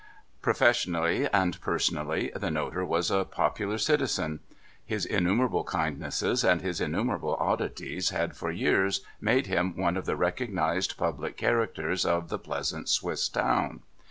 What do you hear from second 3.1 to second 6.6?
a popular citizen. His innumerable kindnesses and